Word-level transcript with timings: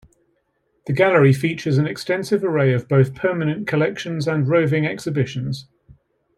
The 0.87 0.93
gallery 0.93 1.31
features 1.31 1.77
an 1.77 1.85
extensive 1.85 2.43
array 2.43 2.73
of 2.73 2.87
both 2.87 3.13
permanent 3.13 3.67
collections 3.67 4.27
and 4.27 4.47
roving 4.47 4.83
exhibitions. 4.83 5.67